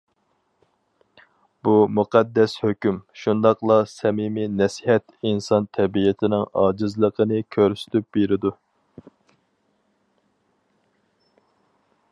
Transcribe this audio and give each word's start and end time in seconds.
بۇ 1.67 1.73
مۇقەددەس 1.97 2.55
ھۆكۈم، 2.61 2.97
شۇنداقلا 3.23 3.77
سەمىمىي 3.91 4.49
نەسىھەت 4.61 5.05
ئىنسان 5.33 5.69
تەبىئىتىنىڭ 5.79 6.49
ئاجىزلىقىنى 6.63 7.45
كۆرسىتىپ 7.57 8.09
بېرىدۇ. 8.19 8.57